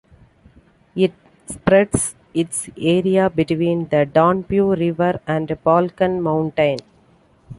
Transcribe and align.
It 0.95 1.13
spreads 1.45 2.15
its 2.33 2.71
area 2.75 3.29
between 3.29 3.87
the 3.89 4.07
Danube 4.11 4.49
river 4.79 5.19
and 5.27 5.55
Balkan 5.63 6.23
mountain. 6.23 6.79